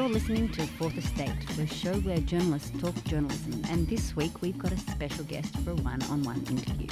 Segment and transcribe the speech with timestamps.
[0.00, 4.56] You're listening to Fourth Estate, the show where journalists talk journalism, and this week we've
[4.56, 6.86] got a special guest for a one-on-one interview.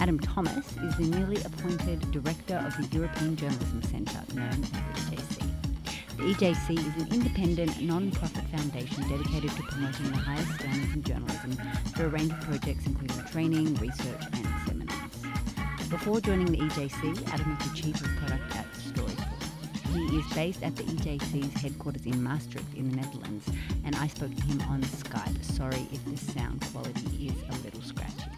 [0.00, 4.78] Adam Thomas is the newly appointed director of the European Journalism Centre, known as the
[4.78, 6.16] EJC.
[6.16, 11.52] The EJC is an independent, non-profit foundation dedicated to promoting the highest standards in journalism
[11.94, 15.90] through a range of projects including training, research, and seminars.
[15.90, 18.43] Before joining the EJC, Adam was the chief of product.
[19.94, 23.48] He is based at the EJC's headquarters in Maastricht in the Netherlands,
[23.84, 25.44] and I spoke to him on Skype.
[25.44, 28.28] Sorry if the sound quality is a little scratchy.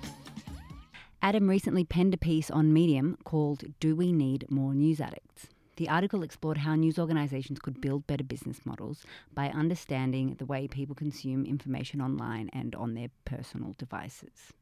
[1.22, 5.46] Adam recently penned a piece on Medium called Do We Need More News Addicts?
[5.76, 10.68] The article explored how news organisations could build better business models by understanding the way
[10.68, 14.52] people consume information online and on their personal devices.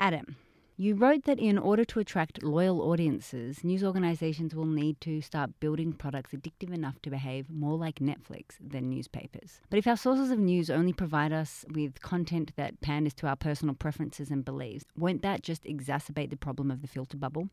[0.00, 0.34] Adam,
[0.80, 5.60] you wrote that in order to attract loyal audiences, news organisations will need to start
[5.60, 9.60] building products addictive enough to behave more like Netflix than newspapers.
[9.68, 13.36] But if our sources of news only provide us with content that panders to our
[13.36, 17.50] personal preferences and beliefs, won't that just exacerbate the problem of the filter bubble?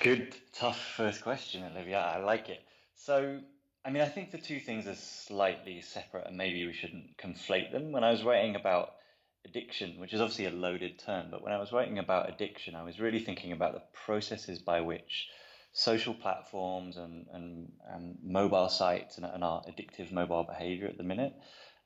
[0.00, 1.98] Good, tough first question, Olivia.
[1.98, 2.60] I like it.
[2.94, 3.40] So,
[3.86, 7.72] I mean, I think the two things are slightly separate and maybe we shouldn't conflate
[7.72, 7.90] them.
[7.90, 8.96] When I was writing about
[9.44, 12.82] addiction, which is obviously a loaded term, but when I was writing about addiction, I
[12.82, 15.28] was really thinking about the processes by which
[15.72, 21.04] social platforms and, and, and mobile sites and, and, our addictive mobile behavior at the
[21.04, 21.34] minute,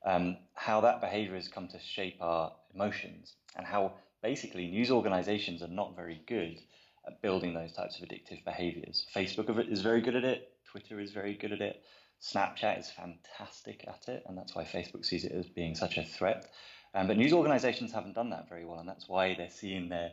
[0.05, 5.61] um, how that behavior has come to shape our emotions, and how basically news organizations
[5.61, 6.57] are not very good
[7.05, 9.05] at building those types of addictive behaviors.
[9.15, 11.83] Facebook is very good at it, Twitter is very good at it.
[12.19, 16.03] Snapchat is fantastic at it, and that's why Facebook sees it as being such a
[16.03, 16.49] threat.
[16.93, 20.11] Um, but news organizations haven't done that very well, and that's why they're seeing their,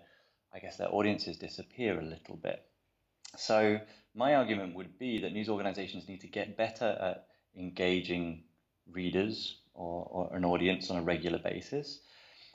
[0.52, 2.62] I guess, their audiences disappear a little bit.
[3.36, 3.78] So
[4.14, 7.26] my argument would be that news organizations need to get better at
[7.56, 8.44] engaging
[8.90, 12.00] readers or, or an audience on a regular basis.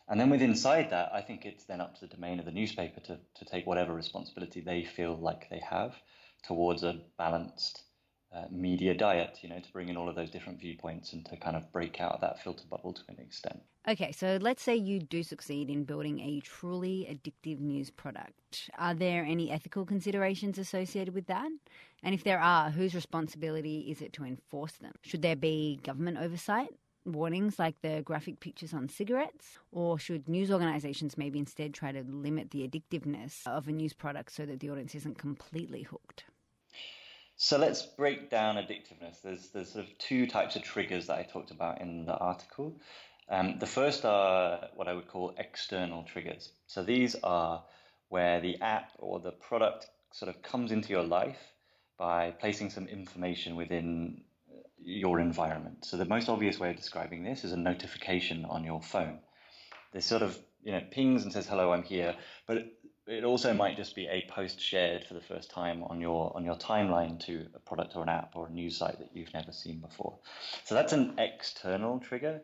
[0.07, 2.51] And then within inside that, I think it's then up to the domain of the
[2.51, 5.95] newspaper to, to take whatever responsibility they feel like they have
[6.43, 7.81] towards a balanced
[8.33, 11.37] uh, media diet, you know, to bring in all of those different viewpoints and to
[11.37, 13.61] kind of break out that filter bubble to an extent.
[13.87, 18.69] Okay, so let's say you do succeed in building a truly addictive news product.
[18.79, 21.49] Are there any ethical considerations associated with that?
[22.01, 24.93] And if there are, whose responsibility is it to enforce them?
[25.03, 26.69] Should there be government oversight?
[27.05, 29.59] Warnings like the graphic pictures on cigarettes?
[29.71, 34.31] Or should news organisations maybe instead try to limit the addictiveness of a news product
[34.31, 36.25] so that the audience isn't completely hooked?
[37.37, 39.21] So let's break down addictiveness.
[39.21, 42.79] There's there's sort of two types of triggers that I talked about in the article.
[43.29, 46.51] Um, the first are what I would call external triggers.
[46.67, 47.63] So these are
[48.09, 51.39] where the app or the product sort of comes into your life
[51.97, 54.21] by placing some information within
[54.81, 55.83] your environment.
[55.85, 59.19] So the most obvious way of describing this is a notification on your phone.
[59.91, 62.15] This sort of you know pings and says hello, I'm here,
[62.47, 62.65] but
[63.07, 66.43] it also might just be a post shared for the first time on your on
[66.43, 69.51] your timeline to a product or an app or a news site that you've never
[69.51, 70.17] seen before.
[70.63, 72.41] So that's an external trigger,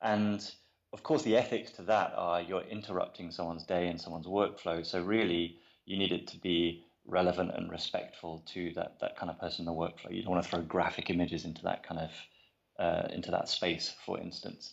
[0.00, 0.50] and
[0.92, 4.84] of course the ethics to that are you're interrupting someone's day and someone's workflow.
[4.84, 9.38] So really you need it to be relevant and respectful to that that kind of
[9.38, 10.10] person in the workflow.
[10.10, 12.10] You don't want to throw graphic images into that kind of
[12.78, 14.72] uh, into that space, for instance.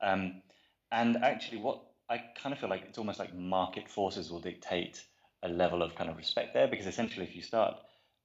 [0.00, 0.42] Um,
[0.90, 5.02] and actually, what I kind of feel like it's almost like market forces will dictate
[5.42, 7.74] a level of kind of respect there because essentially if you start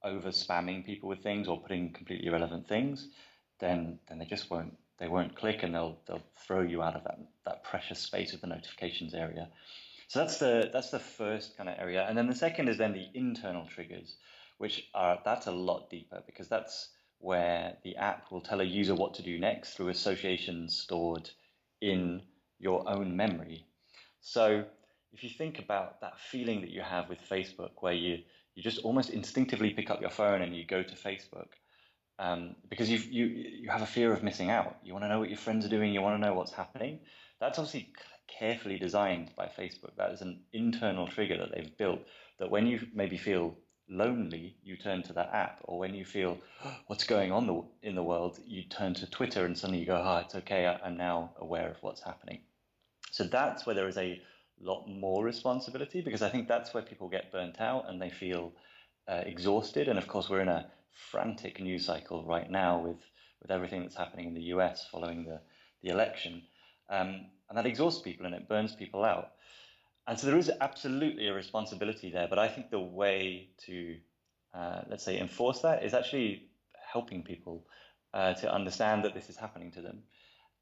[0.03, 3.07] over spamming people with things or putting completely irrelevant things,
[3.61, 7.05] then then they just won't they won't click and they'll they'll throw you out of
[7.05, 9.47] that that precious space of the notifications area.
[10.09, 12.91] So that's the that's the first kind of area, and then the second is then
[12.91, 14.17] the internal triggers,
[14.57, 18.95] which are that's a lot deeper because that's where the app will tell a user
[18.95, 21.29] what to do next through associations stored
[21.79, 22.21] in
[22.59, 23.66] your own memory
[24.27, 24.65] so
[25.13, 28.19] if you think about that feeling that you have with Facebook, where you
[28.55, 31.47] you just almost instinctively pick up your phone and you go to Facebook
[32.19, 33.25] um, because you you
[33.61, 34.75] you have a fear of missing out.
[34.83, 35.93] You want to know what your friends are doing.
[35.93, 36.99] You want to know what's happening.
[37.39, 37.93] That's obviously
[38.27, 39.95] carefully designed by Facebook.
[39.95, 42.01] That is an internal trigger that they've built.
[42.39, 43.55] That when you maybe feel
[43.89, 46.37] lonely, you turn to that app, or when you feel
[46.87, 50.01] what's going on the, in the world, you turn to Twitter, and suddenly you go,
[50.03, 50.67] "Ah, oh, it's okay.
[50.67, 52.41] I'm now aware of what's happening."
[53.17, 54.21] So that's where there is a
[54.61, 58.53] lot more responsibility because I think that's where people get burnt out and they feel
[59.07, 59.87] uh, exhausted.
[59.87, 62.99] And of course, we're in a frantic news cycle right now with,
[63.41, 65.41] with everything that's happening in the US following the,
[65.81, 66.43] the election.
[66.91, 69.29] Um, and that exhausts people and it burns people out.
[70.05, 72.27] And so there is absolutely a responsibility there.
[72.29, 73.95] But I think the way to,
[74.53, 76.49] uh, let's say, enforce that is actually
[76.93, 77.65] helping people
[78.13, 80.03] uh, to understand that this is happening to them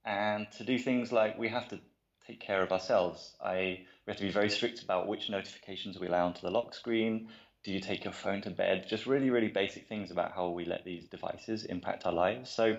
[0.05, 1.81] and to do things like we have to
[2.27, 3.35] take care of ourselves.
[3.43, 6.73] I, we have to be very strict about which notifications we allow onto the lock
[6.73, 7.29] screen.
[7.63, 8.85] Do you take your phone to bed?
[8.87, 12.49] Just really, really basic things about how we let these devices impact our lives.
[12.49, 12.77] So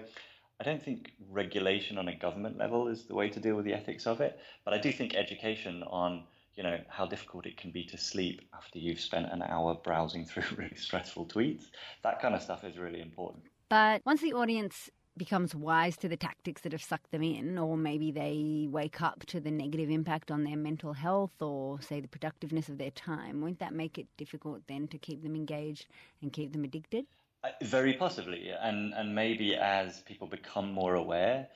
[0.60, 3.74] I don't think regulation on a government level is the way to deal with the
[3.74, 7.70] ethics of it, but I do think education on you know how difficult it can
[7.70, 11.64] be to sleep after you've spent an hour browsing through really stressful tweets.
[12.02, 13.44] That kind of stuff is really important.
[13.68, 17.76] But once the audience becomes wise to the tactics that have sucked them in, or
[17.76, 22.08] maybe they wake up to the negative impact on their mental health or, say, the
[22.08, 25.86] productiveness of their time, won't that make it difficult then to keep them engaged
[26.20, 27.06] and keep them addicted?
[27.44, 31.46] Uh, very possibly, and and maybe as people become more aware,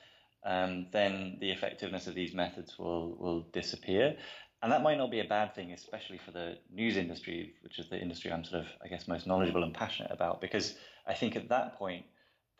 [0.45, 4.15] um, then the effectiveness of these methods will will disappear,
[4.61, 7.89] and that might not be a bad thing, especially for the news industry, which is
[7.89, 10.75] the industry I'm sort of, I guess, most knowledgeable and passionate about, because
[11.07, 12.05] I think at that point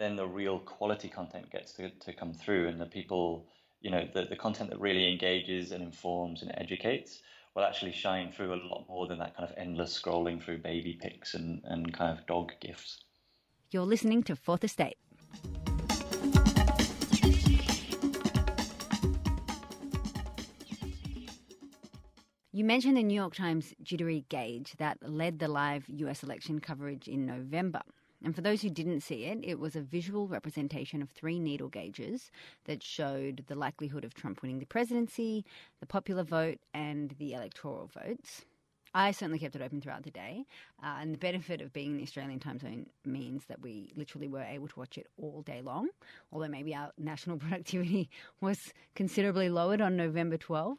[0.01, 3.45] then the real quality content gets to, to come through and the people,
[3.81, 7.21] you know, the, the content that really engages and informs and educates
[7.55, 10.97] will actually shine through a lot more than that kind of endless scrolling through baby
[10.99, 13.03] pics and, and kind of dog gifs.
[13.69, 14.97] You're listening to Fourth Estate.
[22.53, 27.07] You mentioned the New York Times jittery gauge that led the live US election coverage
[27.07, 27.81] in November.
[28.23, 31.69] And for those who didn't see it, it was a visual representation of three needle
[31.69, 32.31] gauges
[32.65, 35.45] that showed the likelihood of Trump winning the presidency,
[35.79, 38.45] the popular vote, and the electoral votes.
[38.93, 40.45] I certainly kept it open throughout the day,
[40.83, 44.27] uh, and the benefit of being in the Australian time zone means that we literally
[44.27, 45.87] were able to watch it all day long.
[46.33, 48.09] Although maybe our national productivity
[48.41, 50.77] was considerably lowered on November 12.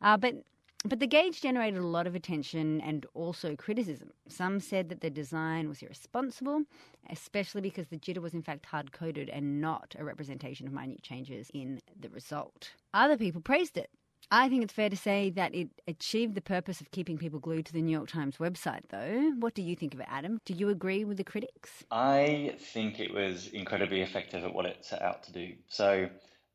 [0.00, 0.36] Uh, but
[0.84, 4.10] but the gauge generated a lot of attention and also criticism.
[4.28, 6.62] Some said that the design was irresponsible,
[7.10, 11.02] especially because the jitter was in fact hard coded and not a representation of minute
[11.02, 12.70] changes in the result.
[12.94, 13.90] Other people praised it.
[14.30, 17.66] I think it's fair to say that it achieved the purpose of keeping people glued
[17.66, 19.32] to the New York Times website, though.
[19.38, 20.40] What do you think of it, Adam?
[20.44, 21.84] Do you agree with the critics?
[21.90, 25.54] I think it was incredibly effective at what it set out to do.
[25.68, 26.08] So,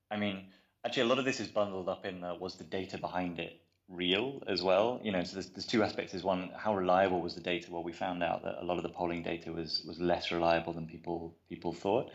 [0.09, 0.47] I mean,
[0.85, 3.59] actually, a lot of this is bundled up in the, was the data behind it
[3.89, 4.99] real as well.
[5.03, 6.13] You know, so there's, there's two aspects.
[6.13, 7.71] Is one, how reliable was the data?
[7.71, 10.73] Well, we found out that a lot of the polling data was was less reliable
[10.73, 12.11] than people people thought.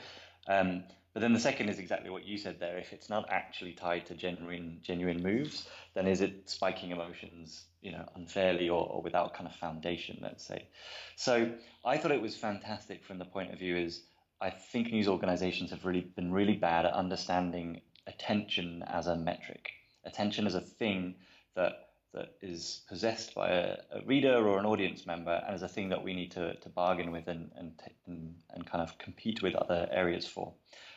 [0.49, 2.79] Um, but then the second is exactly what you said there.
[2.79, 7.93] If it's not actually tied to genuine genuine moves, then is it spiking emotions, you
[7.93, 10.69] know, unfairly or, or without kind of foundation, let's say.
[11.17, 11.53] So
[11.85, 14.03] I thought it was fantastic from the point of view is
[14.41, 19.71] I think news organizations have really been really bad at understanding attention as a metric.
[20.05, 21.17] Attention as a thing
[21.54, 25.69] that that is possessed by a, a, reader or an audience member and is a
[25.69, 27.73] thing that we need to, to bargain with and, and,
[28.07, 30.52] and, and kind of compete with other areas for.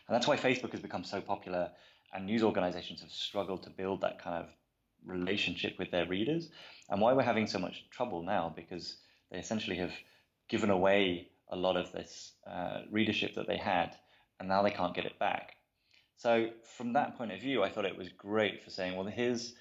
[0.07, 1.69] And that's why Facebook has become so popular
[2.13, 4.49] and news organizations have struggled to build that kind of
[5.05, 6.49] relationship with their readers
[6.89, 8.97] and why we're having so much trouble now because
[9.31, 9.93] they essentially have
[10.49, 13.95] given away a lot of this uh, readership that they had
[14.39, 15.57] and now they can't get it back.
[16.17, 19.53] So from that point of view, I thought it was great for saying, well, here's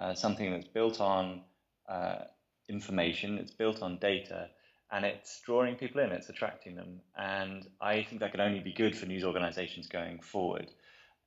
[0.00, 1.42] uh, something that's built on
[1.88, 2.24] uh,
[2.68, 4.48] information, it's built on data,
[4.90, 7.00] and it's drawing people in, it's attracting them.
[7.16, 10.70] And I think that can only be good for news organizations going forward.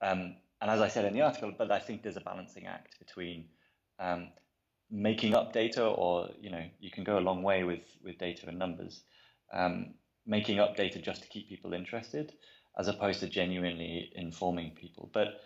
[0.01, 2.97] Um, and as I said in the article, but I think there's a balancing act
[2.97, 3.45] between
[3.99, 4.29] um,
[4.89, 8.47] making up data, or you know, you can go a long way with with data
[8.47, 9.03] and numbers.
[9.53, 9.93] Um,
[10.25, 12.33] making up data just to keep people interested,
[12.79, 15.09] as opposed to genuinely informing people.
[15.13, 15.41] But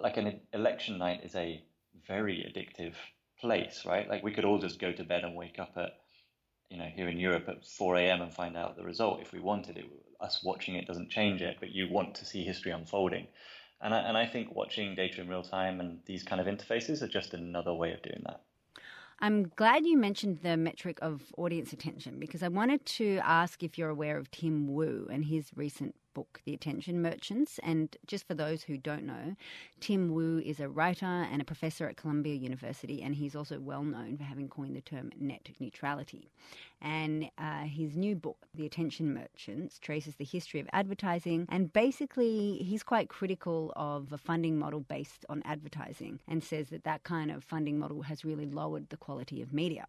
[0.00, 1.62] like an election night is a
[2.06, 2.94] very addictive
[3.40, 4.08] place, right?
[4.08, 5.90] Like we could all just go to bed and wake up at,
[6.70, 8.22] you know, here in Europe at 4 a.m.
[8.22, 9.86] and find out the result if we wanted it.
[10.20, 13.26] Us watching it doesn't change it, but you want to see history unfolding.
[13.80, 17.02] And I, and I think watching data in real time and these kind of interfaces
[17.02, 18.42] are just another way of doing that.
[19.18, 23.78] I'm glad you mentioned the metric of audience attention because I wanted to ask if
[23.78, 27.58] you're aware of Tim Wu and his recent book, The Attention Merchants.
[27.62, 29.36] And just for those who don't know,
[29.80, 33.84] Tim Wu is a writer and a professor at Columbia University, and he's also well
[33.84, 36.30] known for having coined the term net neutrality.
[36.82, 41.46] And uh, his new book, The Attention Merchants, traces the history of advertising.
[41.48, 46.82] And basically, he's quite critical of a funding model based on advertising and says that
[46.82, 49.86] that kind of funding model has really lowered the quality of media.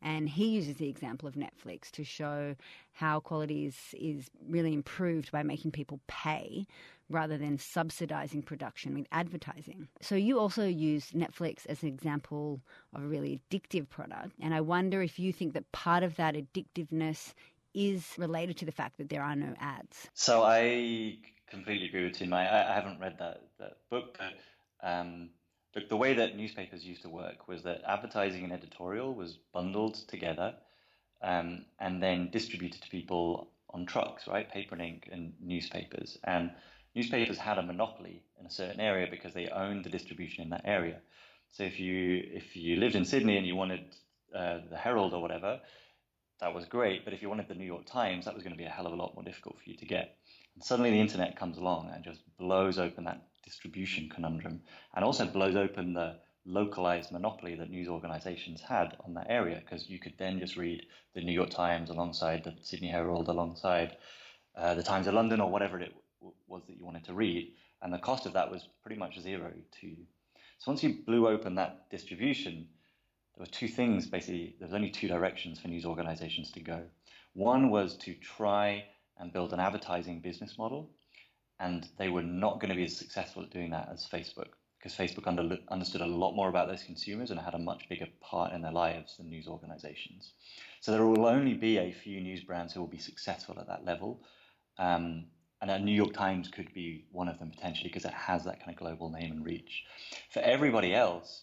[0.00, 2.54] And he uses the example of Netflix to show
[2.92, 6.66] how quality is, is really improved by making people pay
[7.10, 9.88] rather than subsidizing production with advertising.
[10.00, 12.60] So you also use Netflix as an example
[12.94, 14.32] of a really addictive product.
[14.40, 17.32] And I wonder if you think that part of that addictiveness
[17.74, 20.08] is related to the fact that there are no ads.
[20.14, 21.18] So I
[21.50, 22.32] completely agree with Tim.
[22.32, 25.30] I, I haven't read that, that book, but um,
[25.88, 30.54] the way that newspapers used to work was that advertising and editorial was bundled together
[31.22, 34.50] um, and then distributed to people on trucks, right?
[34.50, 36.18] Paper and ink and newspapers.
[36.24, 36.50] And
[36.94, 40.62] newspapers had a monopoly in a certain area because they owned the distribution in that
[40.64, 41.00] area.
[41.50, 43.84] So if you if you lived in Sydney and you wanted
[44.34, 45.60] uh, the Herald or whatever,
[46.40, 47.04] that was great.
[47.04, 48.86] But if you wanted the New York Times, that was going to be a hell
[48.86, 50.16] of a lot more difficult for you to get.
[50.54, 54.60] And suddenly the internet comes along and just blows open that distribution conundrum
[54.94, 59.88] and also blows open the localized monopoly that news organizations had on that area because
[59.88, 63.96] you could then just read the New York Times alongside the Sydney Herald, alongside
[64.56, 67.52] uh, the Times of London, or whatever it was that you wanted to read.
[67.82, 70.06] And the cost of that was pretty much zero to you.
[70.58, 72.68] So once you blew open that distribution,
[73.36, 76.82] there were two things basically, there was only two directions for news organizations to go.
[77.34, 78.84] One was to try
[79.18, 80.90] and build an advertising business model
[81.60, 84.48] and they were not going to be as successful at doing that as Facebook
[84.78, 88.06] because Facebook under, understood a lot more about those consumers and had a much bigger
[88.20, 90.32] part in their lives than news organizations.
[90.80, 93.84] So there will only be a few news brands who will be successful at that
[93.84, 94.22] level.
[94.78, 95.26] Um,
[95.60, 98.60] and a New York Times could be one of them potentially because it has that
[98.60, 99.84] kind of global name and reach.
[100.30, 101.42] For everybody else,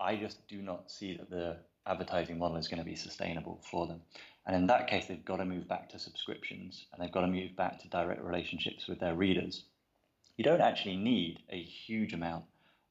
[0.00, 3.86] I just do not see that the advertising model is going to be sustainable for
[3.86, 4.00] them.
[4.46, 7.26] And in that case, they've got to move back to subscriptions and they've got to
[7.26, 9.64] move back to direct relationships with their readers.
[10.36, 12.44] You don't actually need a huge amount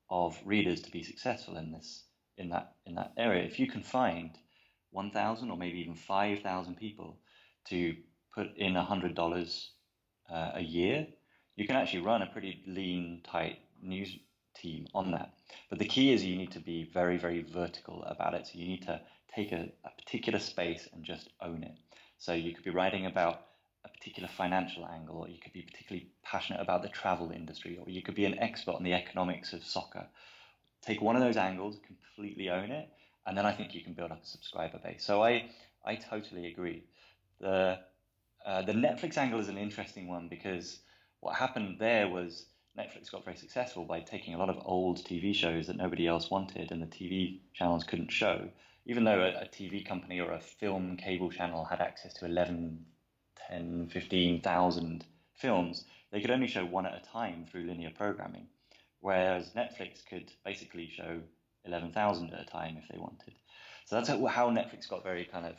[0.09, 2.03] of readers to be successful in this
[2.37, 3.43] in that in that area.
[3.43, 4.31] If you can find
[4.91, 7.17] 1,000 or maybe even 5,000 people
[7.65, 7.95] to
[8.33, 9.67] put in $100
[10.29, 11.05] uh, a year,
[11.55, 14.17] you can actually run a pretty lean, tight news
[14.55, 15.29] team on that.
[15.69, 18.47] But the key is you need to be very, very vertical about it.
[18.47, 18.99] So you need to
[19.33, 21.73] take a, a particular space and just own it.
[22.17, 23.37] So you could be writing about
[23.85, 27.89] a particular financial angle, or you could be particularly passionate about the travel industry, or
[27.89, 30.07] you could be an expert on the economics of soccer.
[30.81, 32.87] Take one of those angles, completely own it,
[33.25, 35.03] and then I think you can build up a subscriber base.
[35.03, 35.43] So I,
[35.83, 36.83] I totally agree.
[37.39, 37.77] The,
[38.45, 40.79] uh, the Netflix angle is an interesting one because
[41.19, 42.45] what happened there was
[42.77, 46.29] Netflix got very successful by taking a lot of old TV shows that nobody else
[46.29, 48.47] wanted and the TV channels couldn't show.
[48.85, 52.85] Even though a, a TV company or a film cable channel had access to 11,
[53.49, 58.47] 10, 15,000 films, they could only show one at a time through linear programming.
[58.99, 61.21] Whereas Netflix could basically show
[61.63, 63.33] 11,000 at a time if they wanted.
[63.85, 65.55] So that's how Netflix got very kind of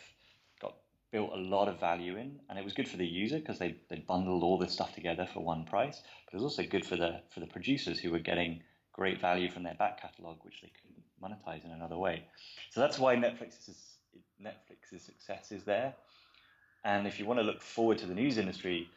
[1.13, 3.77] built a lot of value in, and it was good for the user because they,
[3.89, 6.03] they bundled all this stuff together for one price.
[6.25, 9.51] But it was also good for the for the producers who were getting great value
[9.51, 12.25] from their back catalog, which they couldn't monetize in another way.
[12.71, 13.97] So that's why Netflix's
[14.43, 15.95] Netflix's success is there.
[16.85, 18.89] And if you want to look forward to the news industry,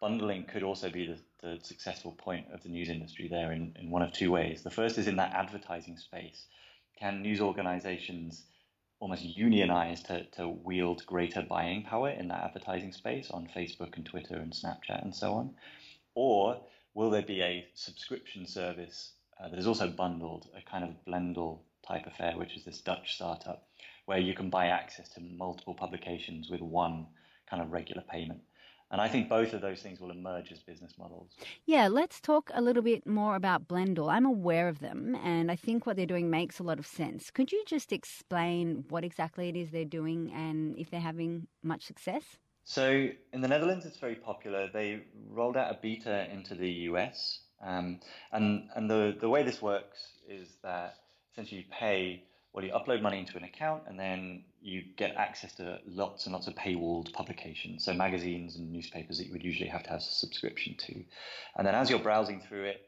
[0.00, 3.90] bundling could also be the, the successful point of the news industry there in, in
[3.90, 4.62] one of two ways.
[4.62, 6.46] The first is in that advertising space.
[6.98, 8.44] Can news organizations
[8.98, 14.06] almost unionize to, to wield greater buying power in that advertising space on Facebook and
[14.06, 15.54] Twitter and Snapchat and so on?
[16.14, 16.60] Or
[16.94, 21.58] will there be a subscription service uh, that is also bundled, a kind of Blendle
[21.86, 23.68] type affair, which is this Dutch startup,
[24.06, 27.06] where you can buy access to multiple publications with one
[27.48, 28.40] kind of regular payment?
[28.90, 31.32] And I think both of those things will emerge as business models.
[31.64, 34.10] Yeah, let's talk a little bit more about Blendle.
[34.10, 37.30] I'm aware of them, and I think what they're doing makes a lot of sense.
[37.30, 41.84] Could you just explain what exactly it is they're doing and if they're having much
[41.84, 42.22] success?
[42.62, 44.68] So, in the Netherlands, it's very popular.
[44.72, 47.40] They rolled out a beta into the US.
[47.62, 48.00] Um,
[48.32, 50.96] and and the, the way this works is that
[51.32, 52.22] essentially you pay
[52.56, 56.32] well, you upload money into an account and then you get access to lots and
[56.32, 60.00] lots of paywalled publications, so magazines and newspapers that you would usually have to have
[60.00, 61.04] a subscription to.
[61.56, 62.80] And then as you're browsing through it,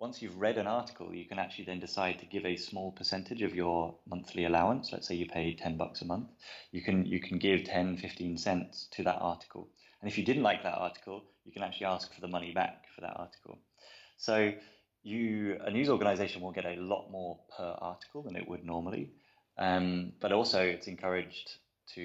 [0.00, 3.42] once you've read an article, you can actually then decide to give a small percentage
[3.42, 4.90] of your monthly allowance.
[4.92, 6.30] Let's say you pay 10 bucks a month.
[6.72, 9.68] You can, you can give 10, 15 cents to that article.
[10.02, 12.86] And if you didn't like that article, you can actually ask for the money back
[12.94, 13.60] for that article.
[14.16, 14.52] So
[15.04, 19.12] you, a news organization will get a lot more per article than it would normally.
[19.60, 21.58] Um, but also it's encouraged
[21.94, 22.02] to,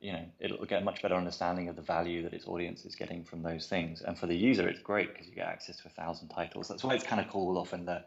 [0.00, 2.94] you know, it'll get a much better understanding of the value that its audience is
[2.94, 4.00] getting from those things.
[4.00, 6.68] And for the user, it's great because you get access to a thousand titles.
[6.68, 8.04] That's why it's kind of called often the,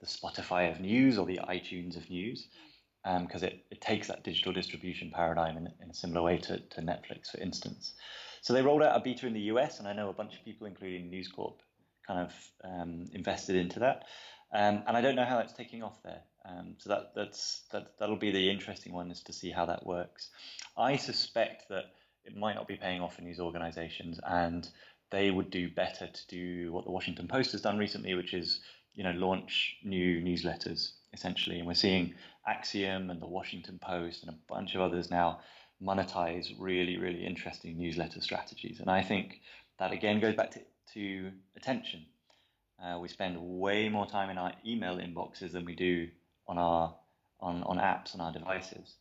[0.00, 2.48] the Spotify of news or the iTunes of news,
[3.04, 6.58] because um, it, it takes that digital distribution paradigm in, in a similar way to,
[6.58, 7.92] to Netflix, for instance.
[8.40, 10.44] So they rolled out a beta in the US, and I know a bunch of
[10.44, 11.60] people, including News Corp,
[12.06, 14.04] kind of um, invested into that.
[14.54, 16.20] Um, and I don't know how that's taking off there.
[16.44, 19.84] Um, so that that's that that'll be the interesting one is to see how that
[19.84, 20.30] works.
[20.76, 21.86] I suspect that
[22.24, 24.68] it might not be paying off in these organisations, and
[25.10, 28.60] they would do better to do what the Washington Post has done recently, which is
[28.94, 31.58] you know launch new newsletters essentially.
[31.58, 32.14] And we're seeing
[32.48, 35.40] Axios and the Washington Post and a bunch of others now
[35.82, 38.78] monetize really really interesting newsletter strategies.
[38.78, 39.40] And I think
[39.80, 40.60] that again goes back to,
[40.92, 42.06] to attention.
[42.84, 46.08] Uh, we spend way more time in our email inboxes than we do
[46.46, 46.94] on our
[47.40, 48.94] on, on apps on our devices.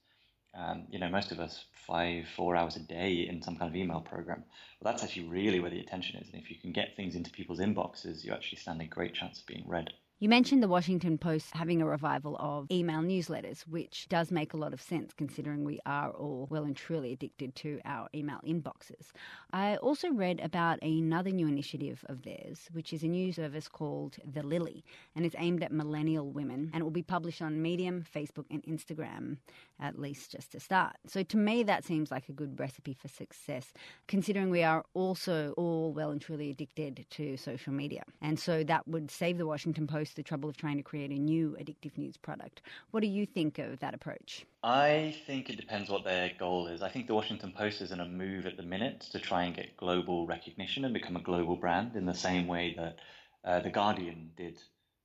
[0.56, 3.76] Um, you know, most of us five, four hours a day in some kind of
[3.76, 4.44] email program.
[4.80, 6.30] Well, that's actually really where the attention is.
[6.32, 9.40] And if you can get things into people's inboxes, you actually stand a great chance
[9.40, 9.92] of being read.
[10.24, 14.58] You mentioned the Washington Post having a revival of email newsletters, which does make a
[14.58, 19.12] lot of sense considering we are all well and truly addicted to our email inboxes.
[19.52, 24.16] I also read about another new initiative of theirs, which is a news service called
[24.24, 28.06] The Lily, and it's aimed at millennial women, and it will be published on Medium,
[28.16, 29.40] Facebook, and Instagram,
[29.84, 30.96] at least just to start.
[31.06, 33.74] So to me, that seems like a good recipe for success,
[34.08, 38.04] considering we are also all well and truly addicted to social media.
[38.22, 41.20] And so that would save the Washington Post the trouble of trying to create a
[41.20, 42.62] new addictive news product.
[42.92, 44.46] What do you think of that approach?
[44.64, 46.82] I think it depends what their goal is.
[46.82, 49.54] I think the Washington Post is in a move at the minute to try and
[49.54, 52.96] get global recognition and become a global brand in the same way that
[53.44, 54.58] uh, The Guardian did.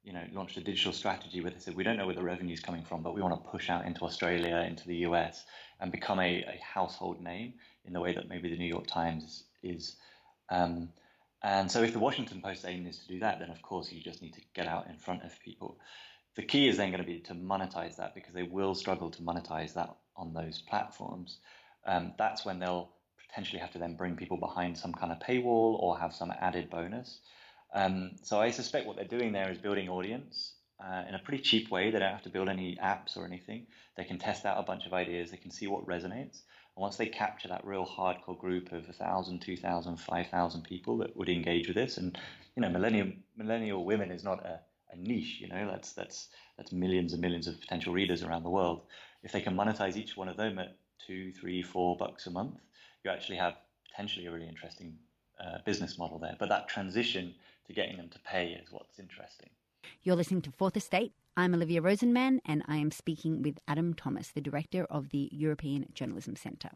[0.09, 2.55] You know, launched a digital strategy where they said, we don't know where the revenue
[2.55, 5.45] is coming from, but we want to push out into Australia, into the US,
[5.81, 7.53] and become a, a household name
[7.85, 9.97] in the way that maybe the New York Times is.
[10.49, 10.89] Um,
[11.43, 14.01] and so if the Washington Post aim is to do that, then of course you
[14.01, 15.77] just need to get out in front of people.
[16.37, 19.23] The key is then going to be to monetize that because they will struggle to
[19.23, 21.37] monetize that on those platforms.
[21.85, 22.89] Um, that's when they'll
[23.29, 26.71] potentially have to then bring people behind some kind of paywall or have some added
[26.71, 27.21] bonus.
[27.75, 31.43] Um, so I suspect what they're doing there is building audience uh, in a pretty
[31.43, 31.91] cheap way.
[31.91, 33.67] They don't have to build any apps or anything.
[33.97, 35.31] They can test out a bunch of ideas.
[35.31, 36.43] They can see what resonates.
[36.77, 41.29] And once they capture that real hardcore group of 1,000, 2,000, 5,000 people that would
[41.29, 42.17] engage with this, and
[42.57, 44.61] you know, millennial millennial women is not a,
[44.93, 45.41] a niche.
[45.41, 48.83] You know, that's that's that's millions and millions of potential readers around the world.
[49.23, 52.55] If they can monetize each one of them at two, three, four bucks a month,
[53.05, 53.55] you actually have
[53.91, 54.97] potentially a really interesting
[55.41, 56.37] uh, business model there.
[56.39, 57.35] But that transition
[57.69, 59.51] to getting them to pay is what's interesting.
[60.03, 61.13] You're listening to Fourth Estate.
[61.37, 65.87] I'm Olivia Rosenman, and I am speaking with Adam Thomas, the director of the European
[65.95, 66.71] Journalism Centre.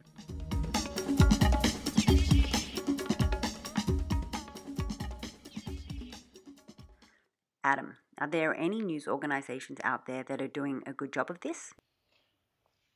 [7.64, 11.40] Adam, are there any news organisations out there that are doing a good job of
[11.40, 11.72] this?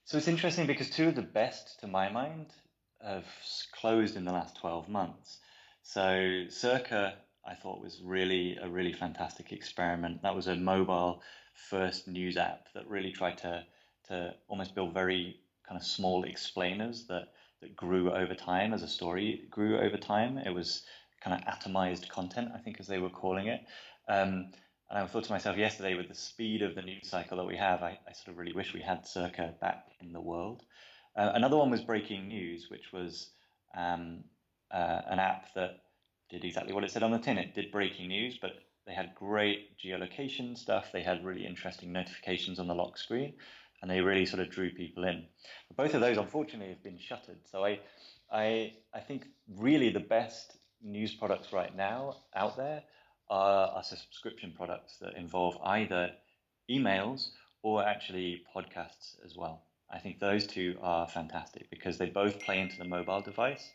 [0.05, 2.53] So it's interesting because two of the best, to my mind,
[3.03, 3.25] have
[3.73, 5.39] closed in the last 12 months.
[5.83, 7.15] So Circa,
[7.47, 10.23] I thought was really a really fantastic experiment.
[10.23, 11.23] That was a mobile
[11.55, 13.65] first news app that really tried to
[14.09, 17.29] to almost build very kind of small explainers that
[17.61, 20.39] that grew over time as a story grew over time.
[20.39, 20.83] It was
[21.21, 23.61] kind of atomized content, I think, as they were calling it.
[24.09, 24.53] Um,
[24.89, 27.57] and I thought to myself yesterday, with the speed of the news cycle that we
[27.57, 30.63] have, I, I sort of really wish we had Circa back in the world.
[31.17, 33.31] Uh, another one was Breaking News, which was
[33.75, 34.25] um,
[34.71, 35.81] uh, an app that
[36.31, 37.39] did exactly what it said on the tin.
[37.39, 38.53] It did breaking news, but
[38.87, 40.87] they had great geolocation stuff.
[40.93, 43.35] They had really interesting notifications on the lock screen,
[43.83, 45.27] and they really sort of drew people in.
[45.69, 47.39] But both of those, unfortunately, have been shuttered.
[47.51, 47.81] So I,
[48.33, 52.83] I, I think really the best news products right now out there
[53.29, 56.11] are, are subscription products that involve either
[56.71, 57.31] emails
[57.63, 59.63] or actually podcasts as well.
[59.91, 63.71] I think those two are fantastic because they both play into the mobile device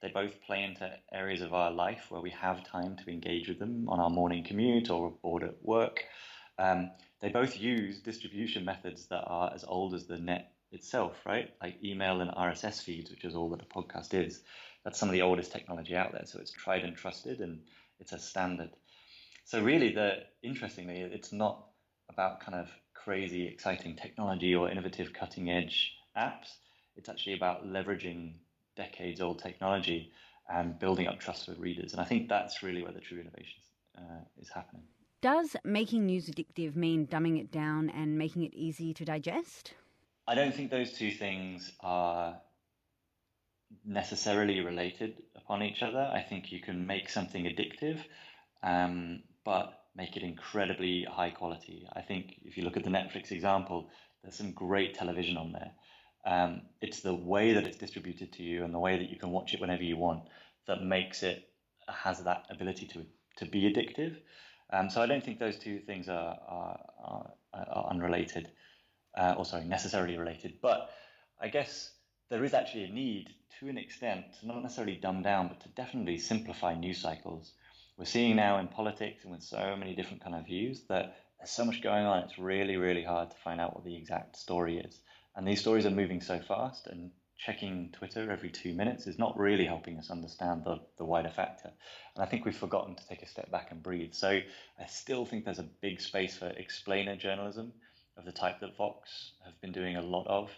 [0.00, 3.58] they both play into areas of our life where we have time to engage with
[3.58, 6.04] them on our morning commute or board at work.
[6.58, 11.50] Um, they both use distribution methods that are as old as the net itself, right?
[11.62, 14.42] Like email and RSS feeds, which is all that a podcast is.
[14.84, 16.26] That's some of the oldest technology out there.
[16.26, 17.60] So it's tried and trusted and
[17.98, 18.70] it's a standard.
[19.44, 21.64] So really, the interestingly, it's not
[22.10, 26.56] about kind of crazy, exciting technology or innovative, cutting edge apps.
[26.96, 28.34] It's actually about leveraging
[28.78, 30.10] decades old technology
[30.48, 31.92] and building up trust with readers.
[31.92, 33.60] And I think that's really where the true innovation
[33.98, 34.84] uh, is happening.
[35.20, 39.74] Does making news addictive mean dumbing it down and making it easy to digest?
[40.26, 42.40] I don't think those two things are
[43.84, 46.10] necessarily related upon each other.
[46.12, 47.98] I think you can make something addictive,
[48.62, 51.86] um, but make it incredibly high quality.
[51.92, 53.90] I think if you look at the Netflix example,
[54.22, 55.72] there's some great television on there.
[56.28, 59.30] Um, it's the way that it's distributed to you and the way that you can
[59.30, 60.24] watch it whenever you want
[60.66, 61.48] that makes it
[61.88, 63.06] has that ability to
[63.38, 64.14] to be addictive.
[64.70, 68.50] Um, so I don't think those two things are are, are, are unrelated,
[69.16, 70.58] uh, or sorry, necessarily related.
[70.60, 70.90] But
[71.40, 71.90] I guess
[72.28, 76.18] there is actually a need to an extent not necessarily dumb down, but to definitely
[76.18, 77.54] simplify news cycles.
[77.96, 81.50] We're seeing now in politics and with so many different kind of views that there's
[81.50, 82.24] so much going on.
[82.24, 85.00] It's really, really hard to find out what the exact story is.
[85.38, 89.38] And these stories are moving so fast, and checking Twitter every two minutes is not
[89.38, 91.70] really helping us understand the, the wider factor.
[92.16, 94.14] And I think we've forgotten to take a step back and breathe.
[94.14, 97.72] So I still think there's a big space for explainer journalism
[98.16, 100.50] of the type that Vox have been doing a lot of.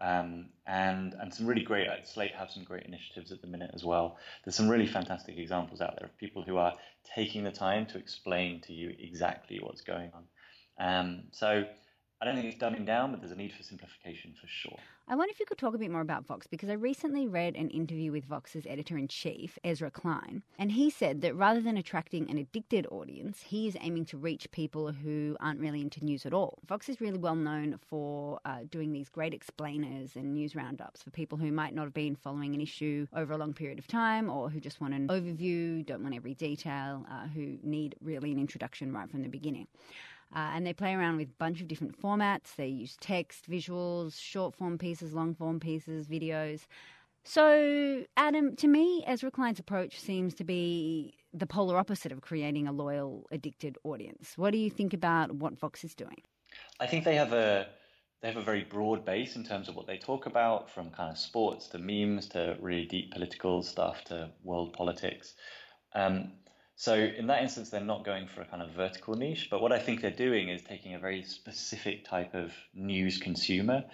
[0.00, 3.70] Um, and and some really great uh, Slate have some great initiatives at the minute
[3.72, 4.18] as well.
[4.44, 6.74] There's some really fantastic examples out there of people who are
[7.14, 10.24] taking the time to explain to you exactly what's going on.
[10.76, 11.66] Um, so
[12.20, 14.78] I don't think it's dumbing down, but there's a need for simplification for sure.
[15.06, 17.56] I wonder if you could talk a bit more about Vox because I recently read
[17.56, 21.76] an interview with Vox's editor in chief, Ezra Klein, and he said that rather than
[21.76, 26.24] attracting an addicted audience, he is aiming to reach people who aren't really into news
[26.24, 26.60] at all.
[26.66, 31.10] Vox is really well known for uh, doing these great explainers and news roundups for
[31.10, 34.30] people who might not have been following an issue over a long period of time
[34.30, 38.38] or who just want an overview, don't want every detail, uh, who need really an
[38.38, 39.66] introduction right from the beginning.
[40.34, 42.56] Uh, and they play around with a bunch of different formats.
[42.56, 46.66] They use text, visuals, short form pieces, long form pieces, videos.
[47.26, 52.68] So, Adam, to me, Ezra Klein's approach seems to be the polar opposite of creating
[52.68, 54.34] a loyal, addicted audience.
[54.36, 56.22] What do you think about what Vox is doing?
[56.80, 57.68] I think they have a
[58.20, 61.10] they have a very broad base in terms of what they talk about, from kind
[61.10, 65.34] of sports to memes to really deep political stuff to world politics.
[65.94, 66.32] Um,
[66.76, 69.72] so in that instance, they're not going for a kind of vertical niche, but what
[69.72, 73.84] I think they're doing is taking a very specific type of news consumer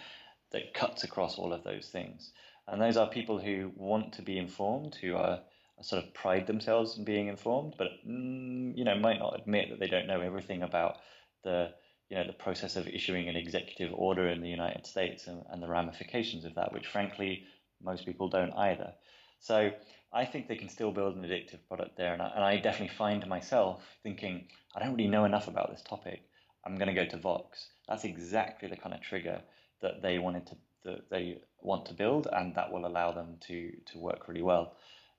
[0.52, 2.32] that cuts across all of those things.
[2.66, 5.40] And those are people who want to be informed, who are,
[5.82, 9.80] sort of pride themselves in being informed, but mm, you know might not admit that
[9.80, 10.98] they don't know everything about
[11.42, 11.70] the
[12.10, 15.62] you know the process of issuing an executive order in the United States and, and
[15.62, 17.44] the ramifications of that, which frankly
[17.82, 18.92] most people don't either.
[19.40, 19.70] So
[20.12, 22.12] I think they can still build an addictive product there.
[22.12, 25.82] And I, and I definitely find myself thinking, I don't really know enough about this
[25.82, 26.22] topic.
[26.64, 27.68] I'm going to go to Vox.
[27.88, 29.40] That's exactly the kind of trigger
[29.82, 33.70] that they wanted to that they want to build, and that will allow them to
[33.92, 34.76] to work really well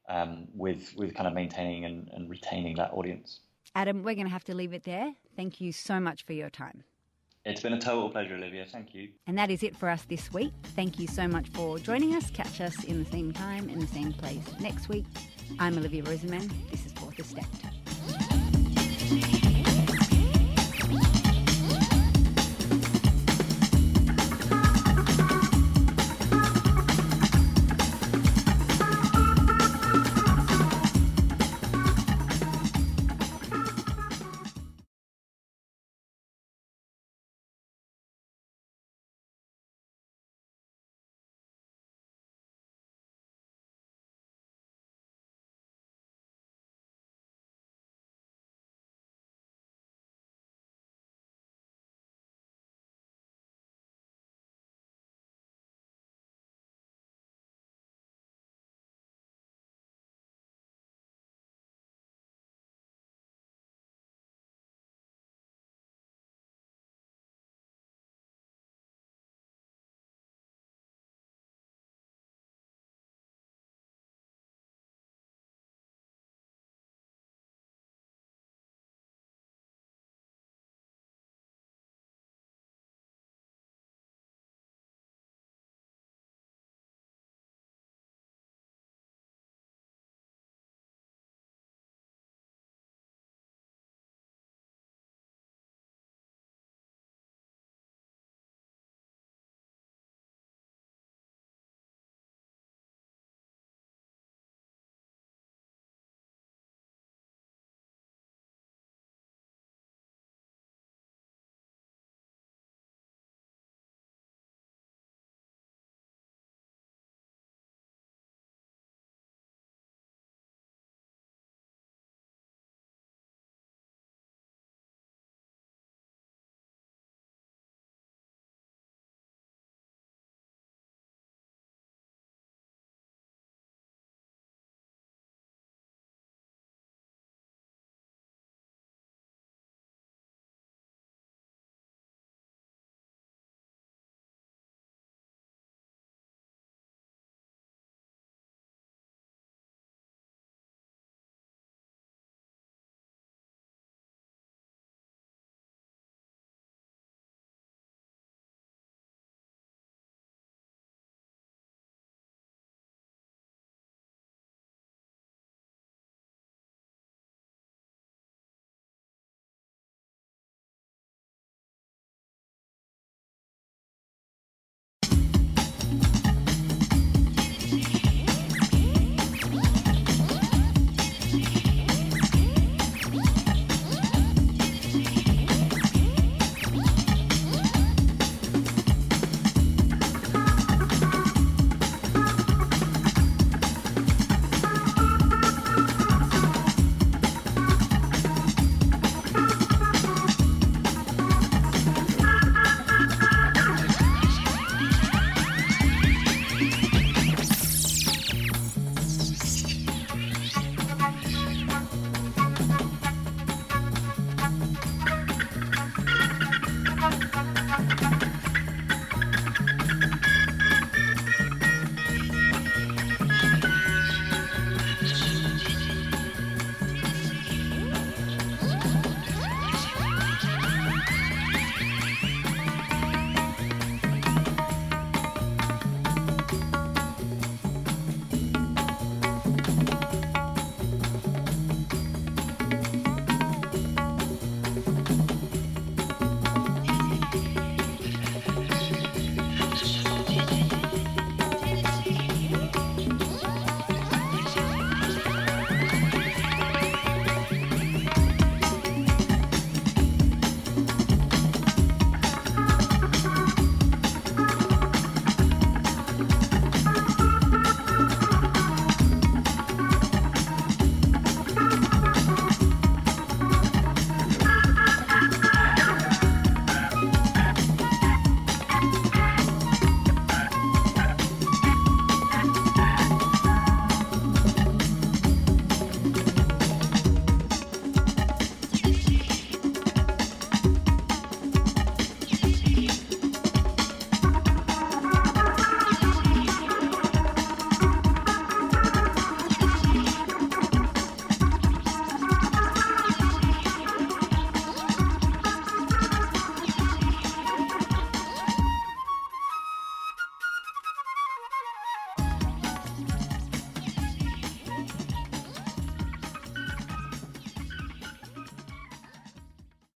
[0.10, 3.42] um, with with kind of maintaining and, and retaining that audience.
[3.76, 5.14] Adam, we're going to have to leave it there.
[5.36, 6.84] Thank you so much for your time.
[7.44, 8.66] It's been a total pleasure, Olivia.
[8.72, 9.10] Thank you.
[9.26, 10.54] And that is it for us this week.
[10.76, 12.30] Thank you so much for joining us.
[12.30, 15.06] Catch us in the same time, in the same place next week.
[15.60, 16.52] I'm Olivia Rosenman.
[16.70, 17.46] This is Fourth Estate.